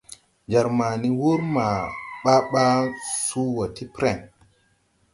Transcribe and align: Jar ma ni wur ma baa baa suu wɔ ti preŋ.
Jar 0.51 0.67
ma 0.77 0.87
ni 1.01 1.09
wur 1.19 1.39
ma 1.55 1.67
baa 2.23 2.41
baa 2.51 2.75
suu 3.25 3.47
wɔ 3.55 3.65
ti 3.75 3.83
preŋ. 3.95 4.17